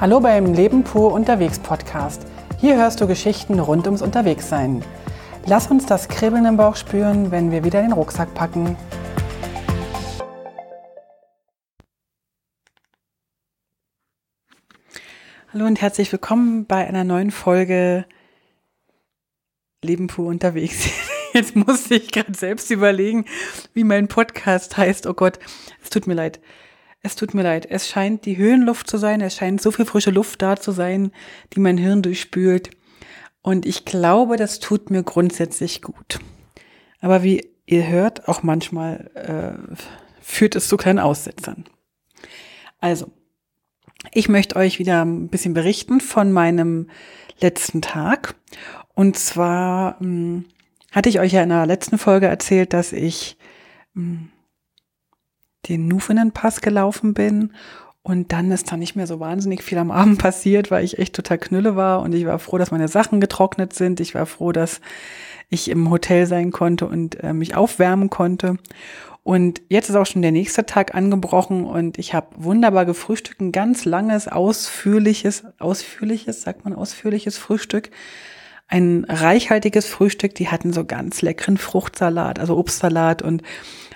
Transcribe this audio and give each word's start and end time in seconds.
Hallo 0.00 0.18
beim 0.18 0.54
Leben 0.54 0.82
pur 0.82 1.12
unterwegs 1.12 1.58
Podcast. 1.58 2.26
Hier 2.58 2.76
hörst 2.76 3.02
du 3.02 3.06
Geschichten 3.06 3.60
rund 3.60 3.84
ums 3.84 4.00
Unterwegssein. 4.00 4.82
Lass 5.44 5.70
uns 5.70 5.84
das 5.84 6.08
Kribbeln 6.08 6.46
im 6.46 6.56
Bauch 6.56 6.76
spüren, 6.76 7.30
wenn 7.30 7.50
wir 7.50 7.64
wieder 7.64 7.82
den 7.82 7.92
Rucksack 7.92 8.32
packen. 8.32 8.78
Hallo 15.52 15.66
und 15.66 15.82
herzlich 15.82 16.10
willkommen 16.10 16.64
bei 16.64 16.86
einer 16.86 17.04
neuen 17.04 17.30
Folge 17.30 18.06
Leben 19.84 20.06
pur 20.06 20.28
unterwegs. 20.28 20.88
Jetzt 21.34 21.54
musste 21.54 21.96
ich 21.96 22.10
gerade 22.10 22.32
selbst 22.32 22.70
überlegen, 22.70 23.26
wie 23.74 23.84
mein 23.84 24.08
Podcast 24.08 24.78
heißt. 24.78 25.06
Oh 25.06 25.12
Gott, 25.12 25.38
es 25.82 25.90
tut 25.90 26.06
mir 26.06 26.14
leid. 26.14 26.40
Es 27.02 27.16
tut 27.16 27.34
mir 27.34 27.42
leid. 27.42 27.66
Es 27.70 27.88
scheint 27.88 28.26
die 28.26 28.36
Höhenluft 28.36 28.88
zu 28.88 28.98
sein. 28.98 29.20
Es 29.20 29.36
scheint 29.36 29.60
so 29.60 29.70
viel 29.70 29.86
frische 29.86 30.10
Luft 30.10 30.42
da 30.42 30.56
zu 30.56 30.72
sein, 30.72 31.12
die 31.54 31.60
mein 31.60 31.78
Hirn 31.78 32.02
durchspült. 32.02 32.70
Und 33.42 33.64
ich 33.64 33.84
glaube, 33.84 34.36
das 34.36 34.60
tut 34.60 34.90
mir 34.90 35.02
grundsätzlich 35.02 35.80
gut. 35.80 36.18
Aber 37.00 37.22
wie 37.22 37.48
ihr 37.64 37.88
hört, 37.88 38.28
auch 38.28 38.42
manchmal 38.42 39.10
äh, 39.14 39.76
führt 40.20 40.56
es 40.56 40.68
zu 40.68 40.76
kleinen 40.76 40.98
Aussetzern. 40.98 41.64
Also, 42.80 43.10
ich 44.12 44.28
möchte 44.28 44.56
euch 44.56 44.78
wieder 44.78 45.04
ein 45.04 45.28
bisschen 45.28 45.54
berichten 45.54 46.00
von 46.00 46.32
meinem 46.32 46.90
letzten 47.40 47.80
Tag. 47.80 48.34
Und 48.94 49.18
zwar 49.18 49.96
mh, 50.00 50.04
hm, 50.04 50.44
hatte 50.92 51.08
ich 51.08 51.20
euch 51.20 51.32
ja 51.32 51.42
in 51.42 51.48
der 51.48 51.66
letzten 51.66 51.96
Folge 51.96 52.26
erzählt, 52.26 52.74
dass 52.74 52.92
ich 52.92 53.38
mh, 53.94 54.02
hm, 54.02 54.28
den 55.68 55.88
Nufenen-Pass 55.88 56.60
gelaufen 56.60 57.14
bin 57.14 57.52
und 58.02 58.32
dann 58.32 58.50
ist 58.50 58.72
da 58.72 58.76
nicht 58.76 58.96
mehr 58.96 59.06
so 59.06 59.20
wahnsinnig 59.20 59.62
viel 59.62 59.78
am 59.78 59.90
Abend 59.90 60.18
passiert, 60.18 60.70
weil 60.70 60.84
ich 60.84 60.98
echt 60.98 61.14
total 61.14 61.38
knülle 61.38 61.76
war 61.76 62.00
und 62.00 62.14
ich 62.14 62.26
war 62.26 62.38
froh, 62.38 62.58
dass 62.58 62.70
meine 62.70 62.88
Sachen 62.88 63.20
getrocknet 63.20 63.74
sind. 63.74 64.00
Ich 64.00 64.14
war 64.14 64.26
froh, 64.26 64.52
dass 64.52 64.80
ich 65.50 65.68
im 65.70 65.90
Hotel 65.90 66.26
sein 66.26 66.50
konnte 66.50 66.86
und 66.86 67.22
äh, 67.22 67.32
mich 67.32 67.56
aufwärmen 67.56 68.08
konnte. 68.08 68.56
Und 69.22 69.60
jetzt 69.68 69.90
ist 69.90 69.96
auch 69.96 70.06
schon 70.06 70.22
der 70.22 70.32
nächste 70.32 70.64
Tag 70.64 70.94
angebrochen 70.94 71.66
und 71.66 71.98
ich 71.98 72.14
habe 72.14 72.28
wunderbar 72.36 72.86
gefrühstückt, 72.86 73.40
ein 73.40 73.52
ganz 73.52 73.84
langes, 73.84 74.28
ausführliches, 74.28 75.44
ausführliches, 75.58 76.40
sagt 76.40 76.64
man 76.64 76.74
ausführliches 76.74 77.36
Frühstück 77.36 77.90
ein 78.70 79.04
reichhaltiges 79.08 79.86
Frühstück. 79.86 80.34
Die 80.36 80.48
hatten 80.48 80.72
so 80.72 80.84
ganz 80.84 81.20
leckeren 81.22 81.58
Fruchtsalat, 81.58 82.38
also 82.38 82.56
Obstsalat 82.56 83.20
und 83.20 83.42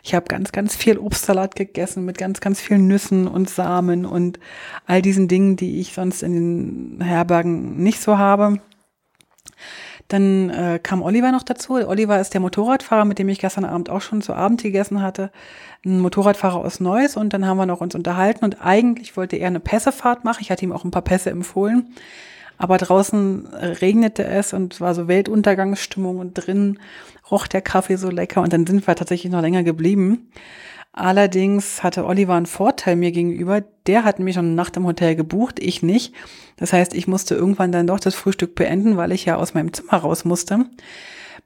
ich 0.02 0.14
habe 0.14 0.26
ganz, 0.26 0.52
ganz 0.52 0.76
viel 0.76 0.98
Obstsalat 0.98 1.56
gegessen 1.56 2.04
mit 2.04 2.18
ganz, 2.18 2.40
ganz 2.40 2.60
vielen 2.60 2.86
Nüssen 2.86 3.26
und 3.26 3.48
Samen 3.48 4.04
und 4.04 4.38
all 4.84 5.00
diesen 5.00 5.28
Dingen, 5.28 5.56
die 5.56 5.80
ich 5.80 5.94
sonst 5.94 6.22
in 6.22 6.98
den 6.98 7.00
Herbergen 7.00 7.76
nicht 7.82 8.02
so 8.02 8.18
habe. 8.18 8.60
Dann 10.08 10.50
äh, 10.50 10.78
kam 10.82 11.00
Oliver 11.00 11.32
noch 11.32 11.42
dazu. 11.42 11.74
Oliver 11.74 12.20
ist 12.20 12.34
der 12.34 12.42
Motorradfahrer, 12.42 13.06
mit 13.06 13.18
dem 13.18 13.30
ich 13.30 13.38
gestern 13.38 13.64
Abend 13.64 13.88
auch 13.88 14.02
schon 14.02 14.20
zu 14.20 14.34
Abend 14.34 14.62
gegessen 14.62 15.00
hatte. 15.00 15.30
Ein 15.86 16.00
Motorradfahrer 16.00 16.58
aus 16.58 16.80
Neuss 16.80 17.16
und 17.16 17.32
dann 17.32 17.46
haben 17.46 17.56
wir 17.56 17.64
noch 17.64 17.80
uns 17.80 17.94
unterhalten 17.94 18.44
und 18.44 18.60
eigentlich 18.60 19.16
wollte 19.16 19.36
er 19.36 19.46
eine 19.46 19.60
Pässefahrt 19.60 20.24
machen. 20.24 20.40
Ich 20.42 20.50
hatte 20.50 20.64
ihm 20.64 20.72
auch 20.72 20.84
ein 20.84 20.90
paar 20.90 21.00
Pässe 21.00 21.30
empfohlen. 21.30 21.94
Aber 22.58 22.78
draußen 22.78 23.46
regnete 23.46 24.24
es 24.24 24.52
und 24.52 24.80
war 24.80 24.94
so 24.94 25.08
Weltuntergangsstimmung 25.08 26.18
und 26.18 26.34
drin 26.34 26.78
roch 27.30 27.46
der 27.46 27.62
Kaffee 27.62 27.96
so 27.96 28.10
lecker 28.10 28.42
und 28.42 28.52
dann 28.52 28.66
sind 28.66 28.86
wir 28.86 28.94
tatsächlich 28.94 29.32
noch 29.32 29.40
länger 29.40 29.62
geblieben. 29.62 30.30
Allerdings 30.96 31.82
hatte 31.82 32.06
Oliver 32.06 32.34
einen 32.34 32.46
Vorteil 32.46 32.94
mir 32.94 33.10
gegenüber. 33.10 33.62
Der 33.86 34.04
hat 34.04 34.20
mich 34.20 34.36
schon 34.36 34.46
eine 34.46 34.54
Nacht 34.54 34.76
im 34.76 34.86
Hotel 34.86 35.16
gebucht, 35.16 35.58
ich 35.58 35.82
nicht. 35.82 36.14
Das 36.56 36.72
heißt, 36.72 36.94
ich 36.94 37.08
musste 37.08 37.34
irgendwann 37.34 37.72
dann 37.72 37.88
doch 37.88 37.98
das 37.98 38.14
Frühstück 38.14 38.54
beenden, 38.54 38.96
weil 38.96 39.10
ich 39.10 39.24
ja 39.24 39.34
aus 39.34 39.54
meinem 39.54 39.72
Zimmer 39.72 39.94
raus 39.94 40.24
musste. 40.24 40.66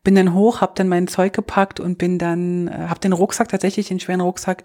Bin 0.04 0.14
dann 0.14 0.34
hoch, 0.34 0.60
hab 0.60 0.74
dann 0.74 0.88
mein 0.88 1.08
Zeug 1.08 1.32
gepackt 1.32 1.80
und 1.80 1.97
bin 1.97 2.18
dann, 2.18 2.68
äh, 2.68 2.88
hab 2.88 3.00
den 3.00 3.14
Rucksack, 3.14 3.48
tatsächlich 3.48 3.88
den 3.88 4.00
schweren 4.00 4.20
Rucksack, 4.20 4.64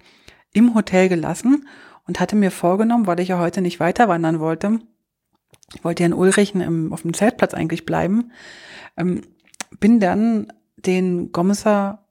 im 0.52 0.76
Hotel 0.76 1.08
gelassen 1.08 1.66
und 2.06 2.20
hatte 2.20 2.36
mir 2.36 2.52
vorgenommen, 2.52 3.08
weil 3.08 3.22
ich 3.22 3.30
ja 3.30 3.40
heute 3.40 3.62
nicht 3.62 3.80
weiter 3.80 4.10
wandern 4.10 4.42
wollte, 4.42 4.80
ich 5.74 5.84
wollte 5.84 6.04
ja 6.04 6.08
in 6.08 6.14
Ulrichen 6.14 6.62
im, 6.62 6.94
auf 6.94 7.02
dem 7.02 7.14
Zeltplatz 7.14 7.54
eigentlich 7.54 7.86
bleiben, 7.86 8.32
ähm, 8.98 9.22
bin 9.80 10.00
dann 10.00 10.52
den 10.78 11.32
Gomser 11.32 12.06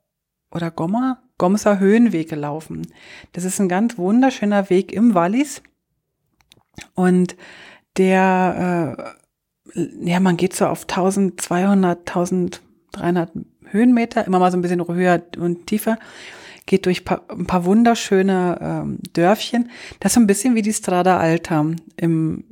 oder 0.51 0.71
Gommer, 0.71 1.23
Gomser 1.39 1.79
Höhenweg 1.79 2.29
gelaufen. 2.29 2.87
Das 3.33 3.45
ist 3.45 3.61
ein 3.61 3.69
ganz 3.69 3.99
wunderschöner 3.99 4.71
Weg 4.71 4.93
im 4.93 5.15
Wallis 5.15 5.63
und 6.95 7.37
der, 7.97 8.97
äh, 9.77 10.11
ja, 10.11 10.21
man 10.21 10.37
geht 10.37 10.55
so 10.55 10.67
auf 10.67 10.83
1200, 10.83 12.01
1300 12.01 13.31
Höhenmeter, 13.67 14.27
immer 14.27 14.39
mal 14.39 14.51
so 14.51 14.59
ein 14.59 14.63
bisschen 14.63 14.87
höher 14.87 15.23
und 15.39 15.67
tiefer, 15.67 15.99
geht 16.67 16.87
durch 16.87 17.03
ein 17.29 17.47
paar 17.47 17.65
wunderschöne 17.65 18.59
ähm, 18.61 18.99
Dörfchen. 19.13 19.71
Das 20.01 20.13
ist 20.13 20.15
so 20.15 20.21
ein 20.21 20.27
bisschen 20.27 20.55
wie 20.55 20.63
die 20.63 20.73
Strada 20.73 21.19
Alta 21.19 21.67
im, 21.97 22.45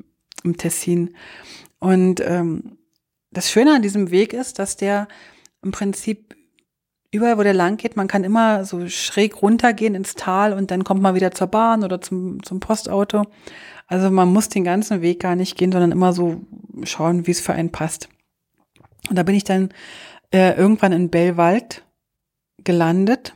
im 0.44 0.56
Tessin. 0.56 1.14
Und 1.78 2.20
ähm, 2.20 2.78
das 3.30 3.50
Schöne 3.50 3.74
an 3.74 3.82
diesem 3.82 4.10
Weg 4.10 4.32
ist, 4.32 4.58
dass 4.58 4.76
der 4.76 5.08
im 5.62 5.70
Prinzip 5.70 6.36
überall, 7.12 7.38
wo 7.38 7.42
der 7.42 7.54
lang 7.54 7.76
geht, 7.76 7.96
man 7.96 8.08
kann 8.08 8.24
immer 8.24 8.64
so 8.64 8.88
schräg 8.88 9.42
runtergehen 9.42 9.94
ins 9.94 10.14
Tal 10.14 10.52
und 10.52 10.70
dann 10.70 10.84
kommt 10.84 11.02
man 11.02 11.14
wieder 11.14 11.32
zur 11.32 11.48
Bahn 11.48 11.82
oder 11.82 12.00
zum, 12.00 12.42
zum 12.42 12.60
Postauto. 12.60 13.24
Also 13.86 14.10
man 14.10 14.32
muss 14.32 14.48
den 14.48 14.64
ganzen 14.64 15.02
Weg 15.02 15.20
gar 15.20 15.34
nicht 15.34 15.56
gehen, 15.56 15.72
sondern 15.72 15.90
immer 15.90 16.12
so 16.12 16.42
schauen, 16.84 17.26
wie 17.26 17.32
es 17.32 17.40
für 17.40 17.52
einen 17.52 17.72
passt. 17.72 18.08
Und 19.08 19.16
da 19.16 19.24
bin 19.24 19.34
ich 19.34 19.44
dann 19.44 19.70
äh, 20.32 20.56
irgendwann 20.56 20.92
in 20.92 21.10
Bellwald 21.10 21.84
gelandet 22.62 23.34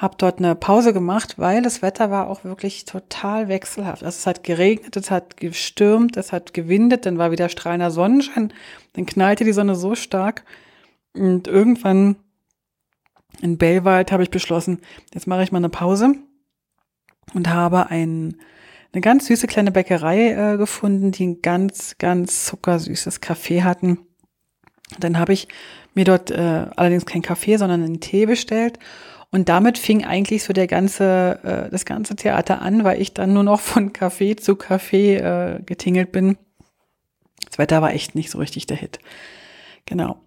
habe 0.00 0.14
dort 0.16 0.38
eine 0.38 0.54
Pause 0.54 0.94
gemacht, 0.94 1.34
weil 1.36 1.60
das 1.60 1.82
Wetter 1.82 2.10
war 2.10 2.28
auch 2.28 2.42
wirklich 2.42 2.86
total 2.86 3.48
wechselhaft. 3.48 4.02
Also 4.02 4.16
es 4.16 4.26
hat 4.26 4.42
geregnet, 4.42 4.96
es 4.96 5.10
hat 5.10 5.36
gestürmt, 5.36 6.16
es 6.16 6.32
hat 6.32 6.54
gewindet, 6.54 7.04
dann 7.04 7.18
war 7.18 7.32
wieder 7.32 7.50
strahlender 7.50 7.90
Sonnenschein, 7.90 8.50
dann 8.94 9.04
knallte 9.04 9.44
die 9.44 9.52
Sonne 9.52 9.74
so 9.74 9.94
stark 9.94 10.44
und 11.12 11.48
irgendwann 11.48 12.16
in 13.42 13.58
Bellwald 13.58 14.10
habe 14.10 14.22
ich 14.22 14.30
beschlossen, 14.30 14.80
jetzt 15.12 15.26
mache 15.26 15.42
ich 15.42 15.52
mal 15.52 15.58
eine 15.58 15.68
Pause 15.68 16.14
und 17.34 17.50
habe 17.50 17.90
ein, 17.90 18.36
eine 18.94 19.02
ganz 19.02 19.26
süße 19.26 19.48
kleine 19.48 19.70
Bäckerei 19.70 20.30
äh, 20.32 20.56
gefunden, 20.56 21.12
die 21.12 21.26
ein 21.26 21.42
ganz, 21.42 21.98
ganz 21.98 22.46
zuckersüßes 22.46 23.20
Kaffee 23.20 23.62
hatten. 23.64 23.98
Dann 24.98 25.18
habe 25.18 25.34
ich 25.34 25.46
mir 25.94 26.06
dort 26.06 26.30
äh, 26.30 26.66
allerdings 26.74 27.04
kein 27.04 27.22
Kaffee, 27.22 27.58
sondern 27.58 27.84
einen 27.84 28.00
Tee 28.00 28.24
bestellt 28.24 28.78
und 29.30 29.48
damit 29.48 29.78
fing 29.78 30.04
eigentlich 30.04 30.42
so 30.42 30.52
der 30.52 30.66
ganze, 30.66 31.38
äh, 31.44 31.70
das 31.70 31.84
ganze 31.84 32.16
Theater 32.16 32.62
an, 32.62 32.84
weil 32.84 33.00
ich 33.00 33.14
dann 33.14 33.32
nur 33.32 33.44
noch 33.44 33.60
von 33.60 33.92
Café 33.92 34.36
zu 34.36 34.52
Café 34.52 35.18
äh, 35.18 35.62
getingelt 35.62 36.12
bin. 36.12 36.36
Das 37.48 37.58
Wetter 37.58 37.80
war 37.80 37.92
echt 37.92 38.14
nicht 38.14 38.30
so 38.30 38.38
richtig 38.38 38.66
der 38.66 38.76
Hit. 38.76 38.98
Genau. 39.86 40.20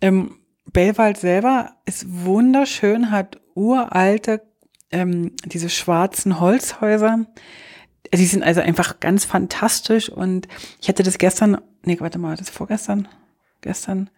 Ähm, 0.00 0.36
Bellwald 0.72 1.18
selber 1.18 1.76
ist 1.86 2.06
wunderschön, 2.24 3.10
hat 3.10 3.40
uralte, 3.54 4.42
ähm, 4.90 5.32
diese 5.44 5.68
schwarzen 5.68 6.40
Holzhäuser. 6.40 7.26
Die 8.12 8.26
sind 8.26 8.42
also 8.42 8.60
einfach 8.60 9.00
ganz 9.00 9.24
fantastisch 9.24 10.08
und 10.08 10.48
ich 10.80 10.88
hatte 10.88 11.02
das 11.02 11.18
gestern, 11.18 11.58
nee, 11.84 11.98
warte 12.00 12.18
mal, 12.18 12.36
das 12.36 12.48
vorgestern, 12.48 13.08
gestern, 13.60 14.10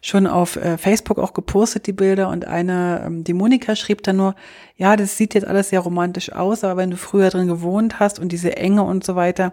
schon 0.00 0.26
auf 0.26 0.56
äh, 0.56 0.76
Facebook 0.78 1.18
auch 1.18 1.32
gepostet, 1.32 1.86
die 1.86 1.92
Bilder. 1.92 2.28
Und 2.28 2.46
eine, 2.46 3.02
ähm, 3.06 3.24
die 3.24 3.34
Monika 3.34 3.76
schrieb 3.76 4.02
dann 4.02 4.16
nur, 4.16 4.34
ja, 4.76 4.96
das 4.96 5.16
sieht 5.16 5.34
jetzt 5.34 5.46
alles 5.46 5.70
sehr 5.70 5.80
romantisch 5.80 6.32
aus, 6.32 6.64
aber 6.64 6.76
wenn 6.76 6.90
du 6.90 6.96
früher 6.96 7.30
drin 7.30 7.48
gewohnt 7.48 8.00
hast 8.00 8.18
und 8.18 8.32
diese 8.32 8.56
Enge 8.56 8.82
und 8.82 9.04
so 9.04 9.16
weiter 9.16 9.52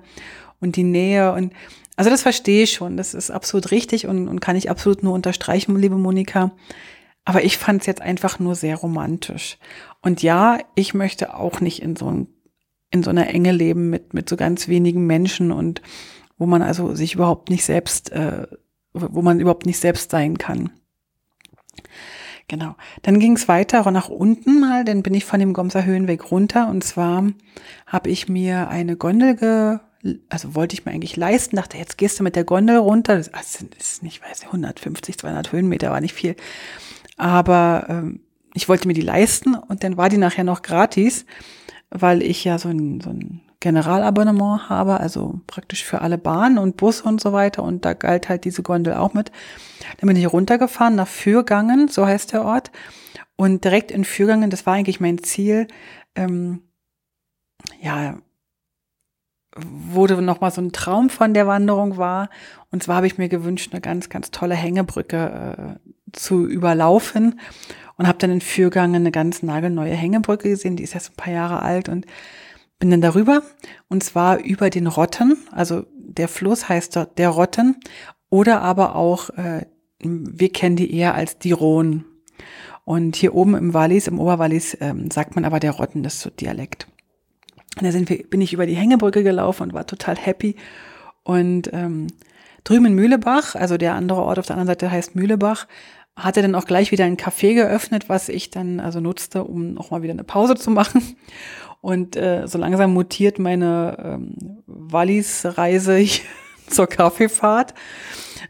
und 0.59 0.75
die 0.75 0.83
Nähe 0.83 1.31
und 1.33 1.53
also 1.95 2.09
das 2.09 2.21
verstehe 2.21 2.63
ich 2.63 2.71
schon, 2.71 2.95
das 2.95 3.13
ist 3.13 3.29
absolut 3.29 3.71
richtig 3.71 4.07
und, 4.07 4.29
und 4.29 4.39
kann 4.39 4.55
ich 4.55 4.69
absolut 4.69 5.03
nur 5.03 5.13
unterstreichen, 5.13 5.75
liebe 5.75 5.97
Monika. 5.97 6.51
Aber 7.25 7.43
ich 7.43 7.57
fand 7.57 7.81
es 7.81 7.87
jetzt 7.87 8.01
einfach 8.01 8.39
nur 8.39 8.55
sehr 8.55 8.77
romantisch. 8.77 9.57
Und 10.01 10.23
ja, 10.23 10.59
ich 10.75 10.93
möchte 10.93 11.35
auch 11.35 11.59
nicht 11.59 11.81
in 11.81 11.97
so, 11.97 12.09
ein, 12.09 12.27
in 12.89 13.03
so 13.03 13.09
einer 13.09 13.27
Enge 13.27 13.51
leben 13.51 13.89
mit, 13.89 14.13
mit 14.13 14.29
so 14.29 14.37
ganz 14.37 14.69
wenigen 14.69 15.07
Menschen 15.07 15.51
und 15.51 15.81
wo 16.37 16.45
man 16.45 16.61
also 16.61 16.95
sich 16.95 17.15
überhaupt 17.15 17.49
nicht 17.49 17.65
selbst 17.65 18.13
äh, 18.13 18.47
wo 18.93 19.21
man 19.21 19.39
überhaupt 19.39 19.65
nicht 19.65 19.79
selbst 19.79 20.11
sein 20.11 20.37
kann. 20.37 20.71
Genau. 22.47 22.75
Dann 23.03 23.19
ging 23.19 23.35
es 23.35 23.47
weiter 23.47 23.89
nach 23.91 24.09
unten 24.09 24.59
mal, 24.59 24.83
dann 24.83 25.03
bin 25.03 25.13
ich 25.13 25.23
von 25.23 25.39
dem 25.39 25.53
Gomser 25.53 25.85
Höhenweg 25.85 26.31
runter 26.31 26.67
und 26.67 26.83
zwar 26.83 27.27
habe 27.85 28.09
ich 28.09 28.27
mir 28.27 28.69
eine 28.69 28.95
Gondel 28.95 29.35
ge 29.35 29.79
also 30.29 30.55
wollte 30.55 30.73
ich 30.73 30.85
mir 30.85 30.91
eigentlich 30.91 31.17
leisten, 31.17 31.57
dachte, 31.57 31.77
jetzt 31.77 31.97
gehst 31.97 32.19
du 32.19 32.23
mit 32.23 32.35
der 32.35 32.45
Gondel 32.45 32.77
runter. 32.77 33.17
Das 33.17 33.27
ist 33.77 34.01
nicht, 34.01 34.21
weiß 34.21 34.39
nicht, 34.39 34.47
150, 34.47 35.17
200 35.17 35.51
Höhenmeter 35.51 35.91
war 35.91 35.99
nicht 35.99 36.13
viel. 36.13 36.35
Aber 37.17 37.85
ähm, 37.89 38.21
ich 38.53 38.69
wollte 38.69 38.87
mir 38.87 38.93
die 38.93 39.01
leisten 39.01 39.55
und 39.55 39.83
dann 39.83 39.97
war 39.97 40.09
die 40.09 40.17
nachher 40.17 40.45
noch 40.45 40.61
gratis, 40.61 41.25
weil 41.89 42.21
ich 42.21 42.45
ja 42.45 42.57
so 42.57 42.69
ein, 42.69 43.01
so 43.01 43.09
ein 43.09 43.41
Generalabonnement 43.59 44.69
habe, 44.69 44.99
also 44.99 45.41
praktisch 45.47 45.83
für 45.83 46.01
alle 46.01 46.17
Bahnen 46.17 46.57
und 46.57 46.77
Busse 46.77 47.03
und 47.03 47.19
so 47.19 47.33
weiter. 47.33 47.63
Und 47.63 47.83
da 47.83 47.93
galt 47.93 48.29
halt 48.29 48.45
diese 48.45 48.63
Gondel 48.63 48.93
auch 48.93 49.13
mit. 49.13 49.31
Dann 49.99 50.07
bin 50.07 50.15
ich 50.15 50.31
runtergefahren 50.31 50.95
nach 50.95 51.07
Fürgangen, 51.07 51.89
so 51.89 52.05
heißt 52.05 52.31
der 52.31 52.45
Ort. 52.45 52.71
Und 53.35 53.63
direkt 53.63 53.91
in 53.91 54.05
Fürgangen, 54.05 54.49
das 54.49 54.65
war 54.65 54.75
eigentlich 54.75 54.99
mein 54.99 55.17
Ziel, 55.23 55.67
ähm, 56.15 56.61
ja, 57.81 58.17
wurde 59.55 60.21
nochmal 60.21 60.51
so 60.51 60.61
ein 60.61 60.71
Traum 60.71 61.09
von 61.09 61.33
der 61.33 61.47
Wanderung 61.47 61.97
war. 61.97 62.29
Und 62.71 62.83
zwar 62.83 62.97
habe 62.97 63.07
ich 63.07 63.17
mir 63.17 63.29
gewünscht, 63.29 63.73
eine 63.73 63.81
ganz, 63.81 64.09
ganz 64.09 64.31
tolle 64.31 64.55
Hängebrücke 64.55 65.79
äh, 65.85 65.91
zu 66.13 66.47
überlaufen 66.47 67.39
und 67.97 68.07
habe 68.07 68.17
dann 68.17 68.31
in 68.31 68.41
Fürgangen 68.41 68.95
eine 68.95 69.11
ganz 69.11 69.43
nagelneue 69.43 69.93
Hängebrücke 69.93 70.49
gesehen, 70.49 70.75
die 70.75 70.83
ist 70.83 70.93
jetzt 70.93 71.11
ein 71.11 71.15
paar 71.15 71.33
Jahre 71.33 71.61
alt 71.61 71.89
und 71.89 72.05
bin 72.79 72.89
dann 72.89 73.01
darüber 73.01 73.43
und 73.89 74.03
zwar 74.03 74.39
über 74.39 74.69
den 74.69 74.87
Rotten, 74.87 75.37
also 75.51 75.85
der 75.93 76.27
Fluss 76.27 76.69
heißt 76.69 76.95
dort 76.95 77.17
der 77.17 77.29
Rotten 77.29 77.77
oder 78.29 78.61
aber 78.61 78.95
auch, 78.95 79.29
äh, 79.31 79.65
wir 79.99 80.51
kennen 80.51 80.75
die 80.75 80.93
eher 80.93 81.13
als 81.15 81.37
die 81.37 81.51
Rhone. 81.51 82.05
Und 82.85 83.15
hier 83.15 83.35
oben 83.35 83.55
im 83.55 83.73
Wallis, 83.73 84.07
im 84.07 84.19
Oberwallis, 84.19 84.77
ähm, 84.81 85.11
sagt 85.11 85.35
man 85.35 85.45
aber 85.45 85.59
der 85.59 85.71
Rotten, 85.71 86.01
das 86.01 86.15
ist 86.15 86.21
so 86.21 86.29
Dialekt. 86.31 86.87
Und 87.77 87.85
da 87.85 87.91
sind 87.91 88.09
wir, 88.09 88.23
bin 88.27 88.41
ich 88.41 88.53
über 88.53 88.65
die 88.65 88.75
Hängebrücke 88.75 89.23
gelaufen 89.23 89.63
und 89.63 89.73
war 89.73 89.85
total 89.85 90.15
happy. 90.15 90.55
Und 91.23 91.71
ähm, 91.71 92.07
drüben 92.63 92.87
in 92.87 92.95
Mühlebach, 92.95 93.53
also 93.55 93.77
der 93.77 93.93
andere 93.93 94.23
Ort 94.23 94.39
auf 94.39 94.47
der 94.47 94.55
anderen 94.55 94.67
Seite 94.67 94.89
heißt 94.89 95.15
Mühlebach, 95.15 95.67
hatte 96.15 96.41
dann 96.41 96.55
auch 96.55 96.65
gleich 96.65 96.91
wieder 96.91 97.05
ein 97.05 97.17
Café 97.17 97.53
geöffnet, 97.53 98.09
was 98.09 98.29
ich 98.29 98.49
dann 98.49 98.79
also 98.79 98.99
nutzte, 98.99 99.43
um 99.43 99.73
noch 99.73 99.91
mal 99.91 100.01
wieder 100.01 100.13
eine 100.13 100.23
Pause 100.23 100.55
zu 100.55 100.71
machen. 100.71 101.15
Und 101.81 102.15
äh, 102.15 102.45
so 102.47 102.57
langsam 102.57 102.93
mutiert 102.93 103.39
meine 103.39 103.97
ähm, 104.03 104.63
Wallis-Reise 104.67 106.05
zur 106.67 106.87
Kaffeefahrt. 106.87 107.73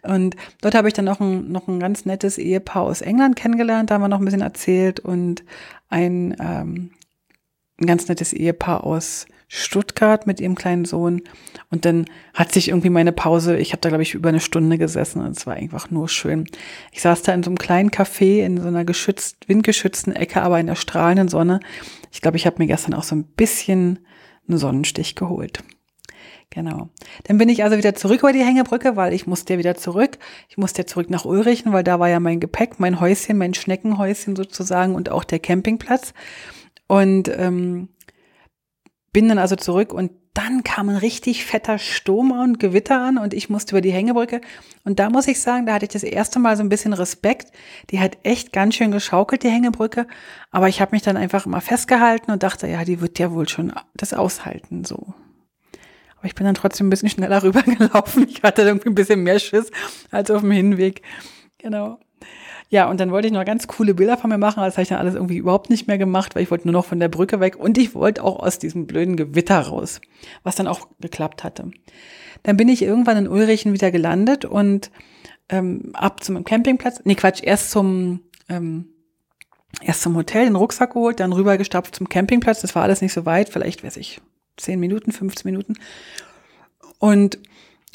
Und 0.01 0.35
dort 0.61 0.75
habe 0.75 0.87
ich 0.87 0.93
dann 0.93 1.05
noch 1.05 1.19
ein, 1.19 1.51
noch 1.51 1.67
ein 1.67 1.79
ganz 1.79 2.05
nettes 2.05 2.37
Ehepaar 2.37 2.83
aus 2.83 3.01
England 3.01 3.35
kennengelernt, 3.35 3.89
da 3.89 3.95
haben 3.95 4.01
wir 4.01 4.07
noch 4.07 4.19
ein 4.19 4.25
bisschen 4.25 4.41
erzählt 4.41 4.99
und 4.99 5.43
ein, 5.89 6.35
ähm, 6.39 6.91
ein 7.79 7.85
ganz 7.85 8.07
nettes 8.07 8.33
Ehepaar 8.33 8.83
aus 8.83 9.25
Stuttgart 9.51 10.28
mit 10.28 10.40
ihrem 10.40 10.54
kleinen 10.54 10.86
Sohn. 10.86 11.24
Und 11.72 11.84
dann 11.84 12.06
hat 12.36 12.51
sich 12.51 12.69
irgendwie 12.69 12.92
meine 12.92 13.12
Pause, 13.12 13.57
ich 13.57 13.72
habe 13.72 13.81
da, 13.81 13.90
glaube 13.90 14.04
ich, 14.04 14.13
über 14.13 14.30
eine 14.30 14.40
Stunde 14.40 14.78
gesessen 14.78 15.22
und 15.22 15.36
es 15.36 15.48
war 15.48 15.56
einfach 15.56 15.90
nur 15.90 16.07
schön. 16.07 16.46
Ich 16.92 17.01
saß 17.01 17.24
da 17.24 17.34
in 17.34 17.42
so 17.42 17.50
einem 17.50 17.57
kleinen 17.57 17.90
Café 17.90 18.46
in 18.46 18.62
so 18.62 18.68
einer 18.68 18.86
geschützt, 18.86 19.50
windgeschützten 19.50 20.16
Ecke, 20.16 20.44
aber 20.44 20.60
in 20.60 20.68
der 20.68 20.75
strahlenden 20.75 21.28
Sonne. 21.28 21.60
Ich 22.12 22.22
glaube, 22.22 22.38
ich 22.38 22.46
habe 22.46 22.57
mir 22.60 22.68
gestern 22.68 22.94
auch 22.94 23.04
so 23.04 23.16
ein 23.16 23.24
bisschen 23.24 24.00
einen 24.48 24.60
Sonnenstich 24.60 25.16
geholt. 25.16 25.63
Genau. 26.51 26.90
Dann 27.25 27.38
bin 27.38 27.50
ich 27.50 27.63
also 27.63 27.78
wieder 27.78 27.96
zurück 27.96 28.19
über 28.19 28.34
die 28.34 28.44
Hängebrücke, 28.44 28.96
weil 28.96 29.13
ich 29.13 29.28
musste 29.28 29.54
ja 29.54 29.60
wieder 29.60 29.75
zurück. 29.75 30.18
Ich 30.48 30.57
musste 30.57 30.81
ja 30.81 30.88
zurück 30.88 31.10
nach 31.10 31.25
Ulrichen, 31.25 31.74
weil 31.74 31.84
da 31.84 32.00
war 32.00 32.10
ja 32.10 32.19
mein 32.19 32.40
Gepäck, 32.40 32.80
mein 32.80 33.00
Häuschen, 33.00 33.38
mein 33.38 33.54
Schneckenhäuschen 33.56 34.36
sozusagen 34.36 34.96
und 34.96 35.10
auch 35.10 35.24
der 35.24 35.40
Campingplatz. 35.40 36.13
Und 36.88 37.31
ähm, 37.36 37.90
bin 39.11 39.27
dann 39.27 39.39
also 39.39 39.56
zurück 39.56 39.94
und 39.94 40.11
dann 40.33 40.63
kam 40.63 40.89
ein 40.89 40.95
richtig 40.95 41.45
fetter 41.45 41.79
Sturm 41.79 42.31
und 42.31 42.59
Gewitter 42.59 43.01
an 43.01 43.17
und 43.17 43.33
ich 43.33 43.50
musste 43.50 43.73
über 43.73 43.81
die 43.81 43.91
Hängebrücke. 43.91 44.41
Und 44.83 45.00
da 45.00 45.09
muss 45.09 45.27
ich 45.27 45.41
sagen, 45.41 45.65
da 45.65 45.73
hatte 45.73 45.85
ich 45.85 45.91
das 45.91 46.03
erste 46.03 46.39
Mal 46.39 46.56
so 46.56 46.63
ein 46.63 46.69
bisschen 46.69 46.94
Respekt. 46.94 47.51
Die 47.89 48.00
hat 48.00 48.17
echt 48.23 48.53
ganz 48.53 48.75
schön 48.75 48.91
geschaukelt, 48.91 49.44
die 49.44 49.50
Hängebrücke. 49.50 50.07
Aber 50.51 50.69
ich 50.69 50.81
habe 50.81 50.91
mich 50.91 51.01
dann 51.01 51.17
einfach 51.17 51.45
immer 51.45 51.61
festgehalten 51.61 52.31
und 52.31 52.44
dachte, 52.44 52.67
ja, 52.67 52.85
die 52.85 53.01
wird 53.01 53.19
ja 53.19 53.31
wohl 53.31 53.50
schon 53.50 53.73
das 53.95 54.13
aushalten, 54.13 54.85
so. 54.85 55.13
Aber 56.17 56.25
ich 56.25 56.35
bin 56.35 56.45
dann 56.45 56.55
trotzdem 56.55 56.88
ein 56.88 56.89
bisschen 56.91 57.09
schneller 57.09 57.44
rübergelaufen. 57.44 58.27
Ich 58.29 58.44
hatte 58.44 58.62
irgendwie 58.62 58.89
ein 58.89 58.95
bisschen 58.95 59.23
mehr 59.23 59.39
Schiss 59.39 59.71
als 60.12 60.29
auf 60.31 60.41
dem 60.41 60.51
Hinweg. 60.51 61.01
Genau. 61.57 62.00
Ja, 62.71 62.88
und 62.88 63.00
dann 63.00 63.12
wollte 63.12 63.27
ich 63.27 63.33
noch 63.33 63.44
ganz 63.45 63.66
coole 63.66 63.95
Bilder 63.95 64.16
von 64.16 64.30
mir 64.30 64.38
machen, 64.38 64.62
das 64.62 64.75
habe 64.75 64.83
ich 64.83 64.89
dann 64.89 65.00
alles 65.00 65.16
irgendwie 65.16 65.38
überhaupt 65.38 65.71
nicht 65.71 65.88
mehr 65.88 65.98
gemacht, 65.98 66.36
weil 66.36 66.44
ich 66.44 66.51
wollte 66.51 66.68
nur 66.68 66.74
noch 66.74 66.86
von 66.86 67.00
der 67.00 67.10
Brücke 67.10 67.39
weg 67.39 67.56
und 67.56 67.77
ich 67.80 67.95
wollte 67.95 68.24
auch 68.24 68.39
aus 68.39 68.60
diesem 68.60 68.86
blöden 68.86 69.16
Gewitter 69.16 69.60
raus, 69.60 70.01
was 70.44 70.56
dann 70.56 70.68
auch 70.68 70.88
geklappt 71.00 71.44
hatte. 71.44 71.71
Dann 72.44 72.57
bin 72.57 72.69
ich 72.69 72.83
irgendwann 72.83 73.18
in 73.18 73.27
Ulrichen 73.27 73.74
wieder 73.74 73.89
gelandet 73.89 74.45
und 74.45 74.92
ähm, 75.50 75.89
ab 75.94 76.24
zum 76.24 76.44
Campingplatz, 76.44 77.01
nee 77.06 77.16
Quatsch, 77.16 77.42
erst 77.44 77.71
zum 77.71 78.21
ähm, 78.50 78.89
erst 79.81 80.01
zum 80.01 80.15
Hotel, 80.15 80.45
den 80.45 80.56
Rucksack 80.56 80.94
geholt, 80.94 81.19
dann 81.19 81.33
rübergestapft 81.33 81.95
zum 81.95 82.07
Campingplatz, 82.07 82.62
das 82.62 82.75
war 82.75 82.83
alles 82.83 83.01
nicht 83.01 83.13
so 83.13 83.25
weit, 83.25 83.50
vielleicht, 83.50 83.83
weiß 83.83 83.98
ich, 83.98 84.22
10 84.57 84.80
Minuten, 84.80 85.12
15 85.12 85.50
Minuten 85.50 85.75
und 87.00 87.39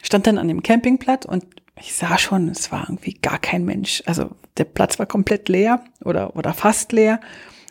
stand 0.03 0.27
dann 0.27 0.39
an 0.39 0.49
dem 0.49 0.63
Campingplatz 0.63 1.25
und 1.25 1.45
ich 1.77 1.95
sah 1.95 2.19
schon, 2.19 2.49
es 2.49 2.71
war 2.71 2.85
irgendwie 2.89 3.15
gar 3.15 3.39
kein 3.39 3.65
Mensch. 3.65 4.03
Also 4.07 4.31
der 4.57 4.65
Platz 4.65 4.99
war 4.99 5.07
komplett 5.07 5.49
leer 5.49 5.85
oder, 6.05 6.37
oder 6.37 6.55
fast 6.55 6.93
leer. 6.93 7.21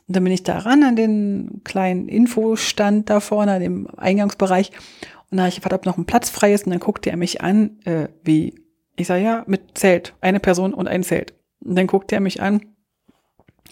Und 0.07 0.17
dann 0.17 0.23
bin 0.23 0.33
ich 0.33 0.43
da 0.43 0.59
ran 0.59 0.83
an 0.83 0.95
den 0.95 1.61
kleinen 1.63 2.09
Infostand 2.09 3.09
da 3.09 3.19
vorne, 3.19 3.53
an 3.53 3.61
dem 3.61 3.87
Eingangsbereich. 3.95 4.71
Und 5.31 5.37
da 5.37 5.43
habe 5.43 5.49
ich 5.49 5.55
gefragt, 5.55 5.73
ob 5.73 5.85
noch 5.85 5.97
ein 5.97 6.05
Platz 6.05 6.29
frei 6.29 6.53
ist. 6.53 6.65
Und 6.65 6.71
dann 6.71 6.79
guckte 6.79 7.09
er 7.09 7.17
mich 7.17 7.41
an, 7.41 7.79
äh, 7.85 8.09
wie, 8.23 8.55
ich 8.97 9.07
sage, 9.07 9.23
ja, 9.23 9.43
mit 9.47 9.77
Zelt. 9.77 10.13
Eine 10.19 10.41
Person 10.41 10.73
und 10.73 10.87
ein 10.87 11.03
Zelt. 11.03 11.33
Und 11.61 11.75
dann 11.75 11.87
guckte 11.87 12.15
er 12.15 12.21
mich 12.21 12.41
an. 12.41 12.61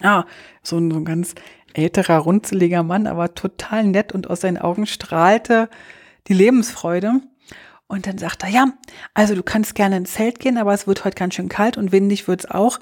Ah, 0.02 0.26
so 0.64 0.78
ein, 0.78 0.90
so 0.90 0.98
ein 0.98 1.06
ganz 1.06 1.36
älterer, 1.74 2.18
runzeliger 2.18 2.84
Mann, 2.84 3.08
aber 3.08 3.36
total 3.36 3.84
nett 3.84 4.14
und 4.14 4.30
aus 4.30 4.42
seinen 4.42 4.58
Augen 4.58 4.86
strahlte 4.86 5.70
die 6.28 6.34
Lebensfreude. 6.34 7.22
Und 7.92 8.08
dann 8.08 8.18
sagt 8.18 8.44
er, 8.44 8.50
ja, 8.50 8.72
also 9.14 9.36
du 9.36 9.44
kannst 9.44 9.76
gerne 9.76 9.98
ins 9.98 10.14
Zelt 10.14 10.40
gehen, 10.40 10.58
aber 10.58 10.74
es 10.74 10.88
wird 10.88 11.04
heute 11.04 11.16
ganz 11.16 11.34
schön 11.34 11.50
kalt 11.50 11.76
und 11.76 11.92
windig 11.92 12.26
wird's 12.26 12.46
auch. 12.46 12.80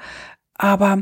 Aber 0.53 1.01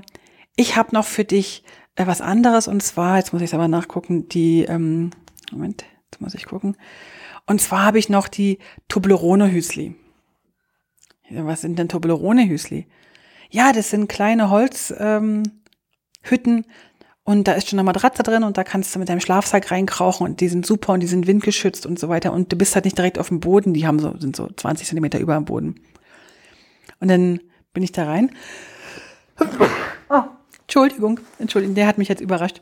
ich 0.56 0.77
habe 0.77 0.95
noch 0.95 1.04
für 1.04 1.25
dich 1.25 1.65
äh, 1.95 2.07
was 2.07 2.21
anderes 2.21 2.69
und 2.69 2.81
zwar, 2.81 3.18
jetzt 3.18 3.33
muss 3.33 3.42
ich 3.42 3.54
aber 3.54 3.68
nachgucken, 3.68 4.30
die, 4.30 4.63
ähm, 4.63 5.12
Moment, 5.51 5.83
jetzt 6.06 6.21
muss 6.21 6.36
ich 6.36 6.45
gucken. 6.45 6.77
Und 7.48 7.59
zwar 7.59 7.83
habe 7.83 8.00
ich 8.00 8.07
noch 8.07 8.30
die 8.30 8.59
Toblerone-Hüsli. 8.88 9.95
Was 11.31 11.59
sind 11.59 11.77
denn 11.77 11.89
Toblerone-Hüsli? 11.89 12.88
Ja, 13.50 13.74
das 13.74 13.89
sind 13.89 14.07
kleine 14.07 14.50
Holzhütten, 14.50 15.44
ähm, 16.24 16.65
und 17.28 17.46
da 17.46 17.52
ist 17.52 17.68
schon 17.68 17.78
eine 17.78 17.86
Matratze 17.86 18.24
drin 18.24 18.44
und 18.44 18.58
da 18.58 18.64
kannst 18.64 18.96
du 18.96 19.00
mit 19.00 19.10
deinem 19.10 19.20
Schlafsack 19.20 19.70
reinkrauchen 19.70 20.26
und 20.26 20.40
die 20.40 20.48
sind 20.48 20.66
super 20.66 20.94
und 20.94 21.02
die 21.02 21.08
sind 21.08 21.28
windgeschützt 21.28 21.86
und 21.86 22.00
so 22.00 22.08
weiter. 22.08 22.32
Und 22.32 22.54
du 22.54 22.56
bist 22.56 22.74
halt 22.74 22.86
nicht 22.86 22.98
direkt 22.98 23.20
auf 23.20 23.28
dem 23.28 23.42
Boden, 23.42 23.74
die 23.74 23.86
haben 23.86 24.00
so, 24.00 24.18
sind 24.18 24.38
so 24.38 24.48
20 24.48 24.88
Zentimeter 24.88 25.19
über 25.19 25.36
dem 25.36 25.44
Boden. 25.44 25.76
Und 27.02 27.10
dann 27.10 27.42
bin 27.74 27.84
ich 27.84 27.92
da 27.92 28.06
rein. 28.06 28.31
Oh, 30.10 30.22
Entschuldigung, 30.62 31.19
Entschuldigung, 31.38 31.76
der 31.76 31.88
hat 31.88 31.98
mich 31.98 32.07
jetzt 32.07 32.22
überrascht. 32.22 32.62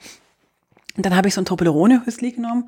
Und 0.97 1.05
dann 1.05 1.15
habe 1.15 1.27
ich 1.27 1.35
so 1.35 1.41
ein 1.41 1.45
Toblerone-Hüsli 1.45 2.31
genommen. 2.31 2.67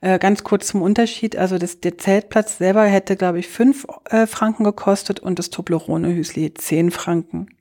Äh, 0.00 0.18
ganz 0.18 0.42
kurz 0.42 0.66
zum 0.66 0.82
Unterschied. 0.82 1.36
Also 1.36 1.58
das, 1.58 1.78
der 1.80 1.96
Zeltplatz 1.96 2.58
selber 2.58 2.82
hätte, 2.86 3.14
glaube 3.14 3.38
ich, 3.38 3.46
fünf 3.46 3.86
äh, 4.06 4.26
Franken 4.26 4.64
gekostet 4.64 5.20
und 5.20 5.38
das 5.38 5.50
Toblerone-Hüsli 5.50 6.54
zehn 6.54 6.90
Franken. 6.90 7.54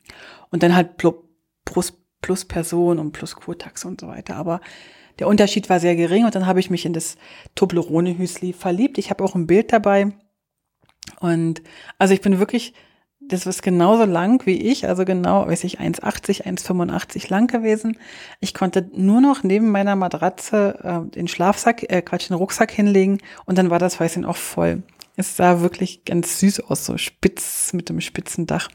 Und 0.50 0.64
dann 0.64 0.76
halt 0.76 0.98
plus, 0.98 1.14
plus 2.26 2.44
Person 2.44 2.98
und 2.98 3.12
plus 3.12 3.36
Kurtax 3.36 3.86
und 3.86 4.02
so 4.02 4.08
weiter. 4.08 4.36
Aber 4.36 4.60
der 5.20 5.28
Unterschied 5.28 5.70
war 5.70 5.80
sehr 5.80 5.96
gering 5.96 6.26
und 6.26 6.34
dann 6.34 6.48
habe 6.48 6.60
ich 6.60 6.72
mich 6.72 6.84
in 6.84 6.94
das 6.94 7.18
Toblerone-Hüsli 7.54 8.52
verliebt. 8.52 8.98
Ich 8.98 9.12
habe 9.12 9.24
auch 9.24 9.36
ein 9.36 9.46
Bild 9.46 9.72
dabei. 9.72 10.12
Und 11.20 11.62
also 12.00 12.16
ich 12.16 12.22
bin 12.22 12.40
wirklich, 12.40 12.74
das 13.22 13.46
ist 13.46 13.62
genauso 13.62 14.06
lang 14.06 14.44
wie 14.48 14.60
ich, 14.60 14.88
also 14.88 15.06
genau, 15.06 15.46
weiß 15.46 15.66
ich, 15.66 15.80
1,80, 15.80 16.46
1,85 16.46 17.30
lang 17.30 17.46
gewesen. 17.46 18.00
Ich 18.40 18.56
konnte 18.56 18.90
nur 18.92 19.22
noch 19.22 19.44
neben 19.44 19.70
meiner 19.70 19.96
Matratze 19.96 20.80
äh, 20.82 21.12
den 21.12 21.28
Schlafsack, 21.28 21.84
äh, 21.92 22.02
Quatsch, 22.02 22.30
den 22.30 22.38
Rucksack 22.38 22.72
hinlegen 22.72 23.20
und 23.46 23.60
dann 23.60 23.70
war 23.70 23.78
das 23.78 24.00
Häuschen 24.00 24.26
auch 24.26 24.38
voll. 24.38 24.82
Es 25.16 25.38
sah 25.38 25.62
wirklich 25.62 26.06
ganz 26.06 26.40
süß 26.40 26.62
aus, 26.72 26.88
so 26.88 26.98
spitz 26.98 27.72
mit 27.74 27.88
dem 27.88 28.02
spitzen 28.02 28.48
Dach. 28.48 28.70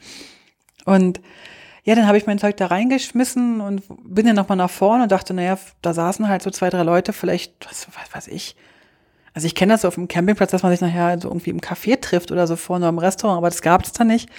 Und 0.85 1.19
ja, 1.83 1.95
dann 1.95 2.07
habe 2.07 2.17
ich 2.17 2.27
mein 2.27 2.37
Zeug 2.37 2.57
da 2.57 2.67
reingeschmissen 2.67 3.59
und 3.59 3.83
bin 4.03 4.27
dann 4.27 4.35
nochmal 4.35 4.57
nach 4.57 4.69
vorne 4.69 5.03
und 5.03 5.11
dachte, 5.11 5.33
naja, 5.33 5.57
da 5.81 5.93
saßen 5.93 6.27
halt 6.27 6.43
so 6.43 6.51
zwei, 6.51 6.69
drei 6.69 6.83
Leute, 6.83 7.11
vielleicht, 7.11 7.53
was, 7.67 7.87
was 7.87 8.13
weiß 8.13 8.27
ich. 8.27 8.55
Also 9.33 9.47
ich 9.47 9.55
kenne 9.55 9.73
das 9.73 9.81
so 9.81 9.87
auf 9.87 9.95
dem 9.95 10.07
Campingplatz, 10.07 10.51
dass 10.51 10.63
man 10.63 10.71
sich 10.71 10.81
nachher 10.81 11.19
so 11.19 11.29
irgendwie 11.29 11.49
im 11.49 11.61
Café 11.61 11.99
trifft 11.99 12.31
oder 12.31 12.45
so 12.45 12.55
vorne 12.55 12.87
im 12.87 12.97
Restaurant, 12.97 13.37
aber 13.37 13.49
das 13.49 13.61
gab 13.61 13.83
es 13.83 13.93
da 13.93 14.03
nicht. 14.03 14.29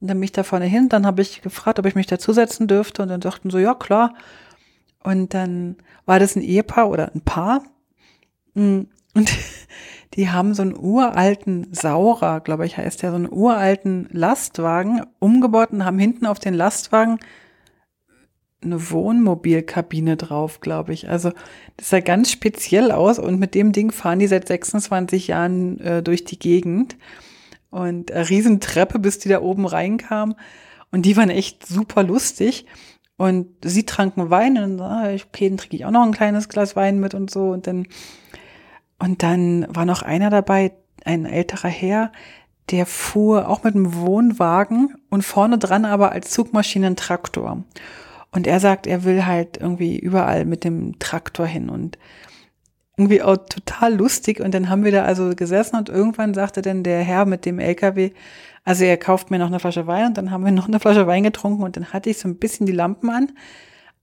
Und 0.00 0.08
dann 0.08 0.16
bin 0.16 0.24
ich 0.24 0.32
da 0.32 0.42
vorne 0.42 0.64
hin, 0.64 0.88
dann 0.88 1.06
habe 1.06 1.22
ich 1.22 1.42
gefragt, 1.42 1.78
ob 1.78 1.86
ich 1.86 1.94
mich 1.94 2.06
dazusetzen 2.06 2.66
dürfte 2.66 3.02
und 3.02 3.08
dann 3.08 3.22
sagten 3.22 3.50
so, 3.50 3.58
ja 3.58 3.74
klar. 3.74 4.14
Und 5.02 5.34
dann 5.34 5.76
war 6.06 6.18
das 6.18 6.36
ein 6.36 6.42
Ehepaar 6.42 6.88
oder 6.88 7.12
ein 7.14 7.20
Paar. 7.20 7.62
Und 8.54 8.88
die 10.14 10.30
haben 10.30 10.54
so 10.54 10.62
einen 10.62 10.76
uralten 10.76 11.72
Saurer, 11.72 12.40
glaube 12.40 12.66
ich 12.66 12.76
heißt 12.76 13.02
der, 13.02 13.10
so 13.10 13.16
einen 13.16 13.32
uralten 13.32 14.08
Lastwagen 14.10 15.02
umgebaut 15.18 15.70
und 15.70 15.84
haben 15.84 15.98
hinten 15.98 16.26
auf 16.26 16.38
den 16.38 16.54
Lastwagen 16.54 17.18
eine 18.62 18.90
Wohnmobilkabine 18.90 20.16
drauf, 20.16 20.60
glaube 20.60 20.92
ich. 20.92 21.08
Also 21.08 21.30
das 21.76 21.90
sah 21.90 22.00
ganz 22.00 22.30
speziell 22.30 22.90
aus 22.90 23.18
und 23.18 23.38
mit 23.38 23.54
dem 23.54 23.72
Ding 23.72 23.90
fahren 23.90 24.18
die 24.18 24.26
seit 24.26 24.48
26 24.48 25.28
Jahren 25.28 25.80
äh, 25.80 26.02
durch 26.02 26.24
die 26.24 26.38
Gegend. 26.38 26.96
Und 27.70 28.10
eine 28.10 28.28
Riesentreppe, 28.28 28.98
bis 28.98 29.18
die 29.18 29.28
da 29.28 29.40
oben 29.40 29.64
reinkam. 29.64 30.34
Und 30.90 31.06
die 31.06 31.16
waren 31.16 31.30
echt 31.30 31.66
super 31.66 32.02
lustig. 32.02 32.66
Und 33.16 33.48
sie 33.62 33.84
tranken 33.84 34.30
Wein 34.30 34.58
und 34.58 34.80
ah, 34.80 35.12
okay, 35.12 35.48
dann 35.48 35.58
trinke 35.58 35.76
ich 35.76 35.84
auch 35.84 35.90
noch 35.90 36.02
ein 36.02 36.12
kleines 36.12 36.48
Glas 36.48 36.74
Wein 36.74 37.00
mit 37.00 37.14
und 37.14 37.30
so. 37.30 37.50
Und 37.50 37.66
dann, 37.66 37.86
und 39.00 39.22
dann 39.22 39.66
war 39.68 39.84
noch 39.84 40.02
einer 40.02 40.30
dabei, 40.30 40.72
ein 41.04 41.26
älterer 41.26 41.68
Herr, 41.68 42.12
der 42.70 42.86
fuhr 42.86 43.48
auch 43.48 43.64
mit 43.64 43.74
einem 43.74 43.94
Wohnwagen 43.96 44.94
und 45.08 45.24
vorne 45.24 45.58
dran 45.58 45.84
aber 45.84 46.12
als 46.12 46.30
Zugmaschine 46.30 46.94
Traktor. 46.94 47.64
Und 48.30 48.46
er 48.46 48.60
sagt, 48.60 48.86
er 48.86 49.02
will 49.02 49.26
halt 49.26 49.56
irgendwie 49.56 49.98
überall 49.98 50.44
mit 50.44 50.62
dem 50.62 50.98
Traktor 51.00 51.46
hin 51.46 51.68
und 51.68 51.98
irgendwie 52.96 53.22
auch 53.22 53.38
total 53.38 53.94
lustig. 53.94 54.40
Und 54.40 54.52
dann 54.52 54.68
haben 54.68 54.84
wir 54.84 54.92
da 54.92 55.04
also 55.04 55.34
gesessen 55.34 55.76
und 55.76 55.88
irgendwann 55.88 56.34
sagte 56.34 56.62
dann 56.62 56.84
der 56.84 57.00
Herr 57.00 57.24
mit 57.24 57.46
dem 57.46 57.58
LKW, 57.58 58.12
also 58.64 58.84
er 58.84 58.98
kauft 58.98 59.30
mir 59.30 59.38
noch 59.38 59.46
eine 59.46 59.58
Flasche 59.58 59.86
Wein 59.86 60.08
und 60.08 60.18
dann 60.18 60.30
haben 60.30 60.44
wir 60.44 60.52
noch 60.52 60.68
eine 60.68 60.78
Flasche 60.78 61.06
Wein 61.06 61.24
getrunken 61.24 61.62
und 61.62 61.76
dann 61.76 61.92
hatte 61.92 62.10
ich 62.10 62.18
so 62.18 62.28
ein 62.28 62.36
bisschen 62.36 62.66
die 62.66 62.72
Lampen 62.72 63.08
an. 63.10 63.32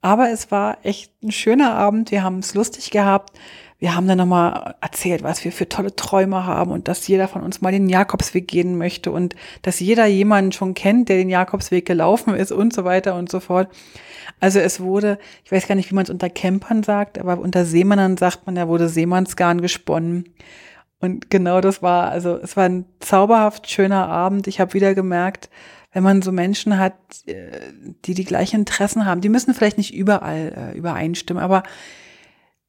Aber 0.02 0.30
es 0.30 0.52
war 0.52 0.80
echt 0.84 1.12
ein 1.24 1.32
schöner 1.32 1.76
Abend. 1.76 2.12
Wir 2.12 2.24
haben 2.24 2.40
es 2.40 2.54
lustig 2.54 2.92
gehabt. 2.92 3.38
Wir 3.80 3.96
haben 3.96 4.08
dann 4.08 4.18
nochmal 4.18 4.76
erzählt, 4.82 5.22
was 5.22 5.44
wir 5.44 5.52
für 5.52 5.70
tolle 5.70 5.96
Träume 5.96 6.46
haben 6.46 6.72
und 6.72 6.88
dass 6.88 7.08
jeder 7.08 7.28
von 7.28 7.44
uns 7.44 7.62
mal 7.62 7.72
den 7.72 7.90
Jakobsweg 7.90 8.48
gehen 8.48 8.76
möchte 8.78 9.12
und 9.12 9.36
dass 9.62 9.80
jeder 9.80 10.08
jemanden 10.08 10.52
schon 10.52 10.74
kennt, 10.74 11.10
der 11.10 11.18
den 11.18 11.30
Jakobsweg 11.30 11.86
gelaufen 11.86 12.34
ist 12.34 12.52
und 12.52 12.74
so 12.74 12.86
weiter 12.86 13.14
und 13.16 13.30
so 13.30 13.40
fort. 13.40 13.70
Also 14.40 14.60
es 14.60 14.80
wurde, 14.80 15.20
ich 15.46 15.52
weiß 15.52 15.68
gar 15.68 15.76
nicht, 15.76 15.92
wie 15.92 15.96
man 15.96 16.06
es 16.06 16.10
unter 16.10 16.30
Campern 16.30 16.82
sagt, 16.82 17.20
aber 17.20 17.40
unter 17.40 17.66
Seemännern 17.66 18.18
sagt 18.18 18.48
man, 18.48 18.56
da 18.56 18.68
wurde 18.68 18.90
Seemannsgarn 18.90 19.62
gesponnen. 19.62 20.34
Und 21.00 21.30
genau 21.30 21.62
das 21.62 21.84
war, 21.84 22.10
also 22.10 22.38
es 22.38 22.58
war 22.58 22.66
ein 22.66 22.86
zauberhaft 23.00 23.70
schöner 23.70 24.08
Abend. 24.08 24.48
Ich 24.48 24.60
habe 24.60 24.74
wieder 24.74 24.96
gemerkt, 24.96 25.52
wenn 25.92 26.04
man 26.04 26.24
so 26.24 26.32
Menschen 26.32 26.80
hat, 26.80 26.96
äh, 27.28 27.60
die 28.06 28.16
die 28.16 28.26
gleichen 28.26 28.62
Interessen 28.62 29.06
haben, 29.06 29.22
die 29.22 29.30
müssen 29.30 29.54
vielleicht 29.54 29.78
nicht 29.78 29.94
überall 29.94 30.72
äh, 30.74 30.78
übereinstimmen, 30.78 31.42
aber 31.42 31.62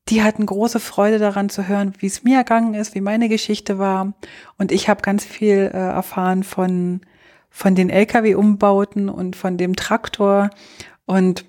die 0.09 0.23
hatten 0.23 0.47
große 0.47 0.81
Freude 0.81 1.19
daran 1.19 1.49
zu 1.49 1.69
hören, 1.69 1.93
wie 1.99 2.07
es 2.07 2.25
mir 2.25 2.39
ergangen 2.39 2.75
ist, 2.75 2.95
wie 2.95 3.01
meine 3.01 3.29
Geschichte 3.29 3.79
war. 3.79 4.15
Und 4.57 4.73
ich 4.73 4.89
habe 4.89 5.03
ganz 5.03 5.25
viel 5.25 5.71
äh, 5.73 5.77
erfahren 5.77 6.45
von, 6.45 7.03
von 7.51 7.75
den 7.75 7.91
Lkw-Umbauten 7.91 9.09
und 9.09 9.37
von 9.37 9.57
dem 9.59 9.77
Traktor 9.77 10.51
und 11.05 11.45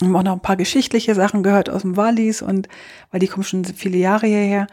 haben 0.00 0.16
auch 0.16 0.22
noch 0.22 0.32
ein 0.32 0.40
paar 0.40 0.56
geschichtliche 0.56 1.14
Sachen 1.14 1.42
gehört 1.42 1.68
aus 1.68 1.82
dem 1.82 1.96
Wallis 1.96 2.42
und 2.42 2.68
weil 3.10 3.20
die 3.20 3.28
kommen 3.28 3.44
schon 3.44 3.64
viele 3.64 3.98
Jahre 3.98 4.26
hierher. 4.26 4.66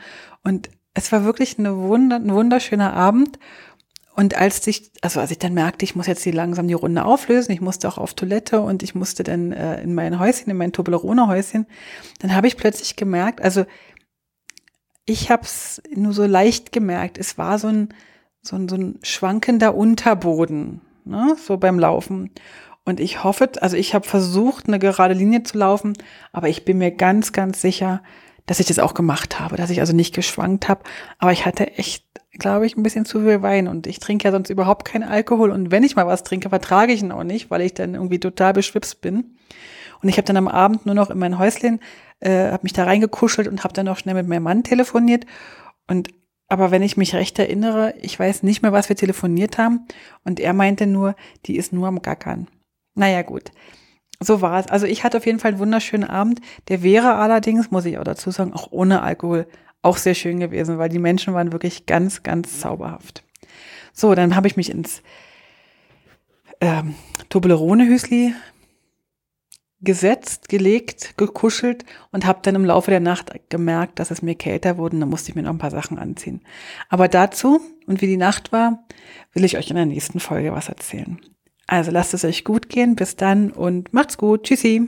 Und 0.43 0.69
es 0.93 1.11
war 1.11 1.25
wirklich 1.25 1.59
eine 1.59 1.75
Wunder, 1.77 2.15
ein 2.15 2.33
wunderschöner 2.33 2.93
Abend. 2.93 3.37
Und 4.17 4.35
als 4.35 4.65
ich, 4.65 4.91
also 5.03 5.19
als 5.19 5.29
ich 5.29 5.37
dann 5.37 5.53
merkte, 5.53 5.85
ich 5.85 5.95
muss 5.95 6.07
jetzt 6.07 6.23
hier 6.23 6.33
langsam 6.33 6.67
die 6.67 6.73
Runde 6.73 7.05
auflösen, 7.05 7.51
ich 7.51 7.61
musste 7.61 7.87
auch 7.87 7.99
auf 7.99 8.15
Toilette 8.15 8.61
und 8.61 8.81
ich 8.81 8.95
musste 8.95 9.23
dann 9.23 9.51
äh, 9.51 9.79
in 9.83 9.93
mein 9.93 10.17
Häuschen, 10.17 10.49
in 10.49 10.57
mein 10.57 10.71
Toblerone-Häuschen, 10.71 11.67
dann 12.17 12.33
habe 12.33 12.47
ich 12.47 12.57
plötzlich 12.57 12.95
gemerkt, 12.95 13.41
also 13.41 13.65
ich 15.05 15.29
habe 15.29 15.43
es 15.43 15.83
nur 15.95 16.13
so 16.13 16.25
leicht 16.25 16.71
gemerkt, 16.71 17.19
es 17.19 17.37
war 17.37 17.59
so 17.59 17.67
ein, 17.67 17.89
so 18.41 18.55
ein, 18.55 18.67
so 18.67 18.75
ein 18.75 18.99
schwankender 19.03 19.75
Unterboden, 19.75 20.81
ne, 21.05 21.37
so 21.39 21.57
beim 21.57 21.77
Laufen. 21.77 22.31
Und 22.85 22.99
ich 22.99 23.23
hoffe, 23.23 23.51
also 23.61 23.77
ich 23.77 23.93
habe 23.93 24.07
versucht, 24.07 24.67
eine 24.67 24.79
gerade 24.79 25.13
Linie 25.13 25.43
zu 25.43 25.59
laufen, 25.59 25.93
aber 26.31 26.49
ich 26.49 26.65
bin 26.65 26.79
mir 26.79 26.89
ganz, 26.89 27.33
ganz 27.33 27.61
sicher, 27.61 28.01
dass 28.47 28.61
ich 28.61 28.65
das 28.65 28.79
auch 28.79 28.95
gemacht 28.95 29.39
habe, 29.39 29.57
dass 29.57 29.69
ich 29.69 29.81
also 29.81 29.93
nicht 29.93 30.15
geschwankt 30.15 30.69
habe. 30.69 30.81
Aber 31.19 31.33
ich 31.33 31.45
hatte 31.45 31.73
echt, 31.73 32.06
glaube 32.39 32.65
ich, 32.65 32.77
ein 32.77 32.83
bisschen 32.83 33.05
zu 33.05 33.21
viel 33.21 33.41
Wein 33.41 33.67
und 33.67 33.87
ich 33.87 33.99
trinke 33.99 34.25
ja 34.25 34.31
sonst 34.31 34.49
überhaupt 34.49 34.85
keinen 34.85 35.03
Alkohol. 35.03 35.51
Und 35.51 35.71
wenn 35.71 35.83
ich 35.83 35.95
mal 35.95 36.07
was 36.07 36.23
trinke, 36.23 36.49
vertrage 36.49 36.93
ich 36.93 37.01
ihn 37.01 37.11
auch 37.11 37.23
nicht, 37.23 37.49
weil 37.49 37.61
ich 37.61 37.73
dann 37.73 37.95
irgendwie 37.95 38.19
total 38.19 38.53
beschwipst 38.53 39.01
bin. 39.01 39.37
Und 40.01 40.09
ich 40.09 40.17
habe 40.17 40.25
dann 40.25 40.37
am 40.37 40.47
Abend 40.47 40.85
nur 40.85 40.95
noch 40.95 41.09
in 41.09 41.17
mein 41.17 41.39
Häuschen, 41.39 41.79
äh, 42.19 42.51
habe 42.51 42.63
mich 42.63 42.73
da 42.73 42.83
reingekuschelt 42.83 43.47
und 43.47 43.63
habe 43.63 43.73
dann 43.73 43.85
noch 43.85 43.97
schnell 43.97 44.15
mit 44.15 44.27
meinem 44.27 44.43
Mann 44.43 44.63
telefoniert. 44.63 45.25
Und 45.87 46.09
aber 46.49 46.71
wenn 46.71 46.81
ich 46.81 46.95
mich 46.95 47.13
recht 47.13 47.37
erinnere, 47.39 47.93
ich 48.01 48.17
weiß 48.17 48.43
nicht 48.43 48.61
mehr, 48.61 48.71
was 48.71 48.87
wir 48.89 48.95
telefoniert 48.95 49.57
haben. 49.57 49.85
Und 50.23 50.39
er 50.39 50.53
meinte 50.53 50.87
nur, 50.87 51.15
die 51.45 51.57
ist 51.57 51.73
nur 51.73 51.87
am 51.87 52.01
Gackern. 52.01 52.47
Naja, 52.95 53.21
gut. 53.21 53.51
So 54.19 54.41
war 54.41 54.59
es. 54.59 54.67
Also 54.67 54.85
ich 54.85 55.03
hatte 55.03 55.17
auf 55.17 55.25
jeden 55.25 55.39
Fall 55.39 55.51
einen 55.51 55.59
wunderschönen 55.59 56.09
Abend. 56.09 56.39
Der 56.69 56.83
wäre 56.83 57.15
allerdings, 57.15 57.69
muss 57.69 57.85
ich 57.85 57.97
auch 57.97 58.03
dazu 58.03 58.31
sagen, 58.31 58.53
auch 58.53 58.71
ohne 58.71 59.01
Alkohol 59.01 59.47
auch 59.87 59.97
sehr 59.97 60.13
schön 60.13 60.39
gewesen, 60.39 60.77
weil 60.77 60.89
die 60.89 60.99
Menschen 60.99 61.33
waren 61.33 61.51
wirklich 61.51 61.85
ganz, 61.85 62.23
ganz 62.23 62.59
zauberhaft. 62.59 63.23
So, 63.93 64.13
dann 64.13 64.35
habe 64.35 64.47
ich 64.47 64.57
mich 64.57 64.69
ins 64.69 65.01
ähm, 66.61 66.95
Toblerone-Hüsli 67.29 68.33
gesetzt, 69.81 70.49
gelegt, 70.49 71.15
gekuschelt 71.17 71.85
und 72.11 72.25
habe 72.25 72.39
dann 72.41 72.55
im 72.55 72.65
Laufe 72.65 72.91
der 72.91 72.99
Nacht 72.99 73.31
gemerkt, 73.49 73.99
dass 73.99 74.11
es 74.11 74.21
mir 74.21 74.35
kälter 74.35 74.77
wurde 74.77 74.95
und 74.95 75.01
dann 75.01 75.09
musste 75.09 75.29
ich 75.29 75.35
mir 75.35 75.43
noch 75.43 75.51
ein 75.51 75.59
paar 75.59 75.71
Sachen 75.71 75.99
anziehen. 75.99 76.41
Aber 76.89 77.07
dazu 77.07 77.61
und 77.85 78.01
wie 78.01 78.07
die 78.07 78.17
Nacht 78.17 78.51
war, 78.51 78.85
will 79.33 79.45
ich 79.45 79.57
euch 79.57 79.69
in 79.69 79.75
der 79.75 79.85
nächsten 79.85 80.19
Folge 80.19 80.51
was 80.51 80.69
erzählen. 80.69 81.19
Also 81.67 81.91
lasst 81.91 82.13
es 82.13 82.25
euch 82.25 82.43
gut 82.43 82.69
gehen. 82.69 82.95
Bis 82.95 83.17
dann 83.17 83.51
und 83.51 83.93
macht's 83.93 84.17
gut. 84.17 84.43
Tschüssi. 84.43 84.87